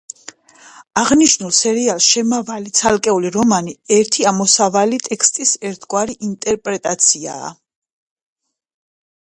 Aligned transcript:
აღნიშნულ 1.01 1.51
სერიაში 1.57 2.07
შემავალი 2.13 2.73
ცალკეული 2.79 3.31
რომანი 3.37 3.75
ერთი 3.99 4.27
ამოსავალი 4.33 5.01
ტექსტის 5.09 5.53
ერთგვარი 5.71 6.19
ინტერპრეტაციაა. 6.31 7.55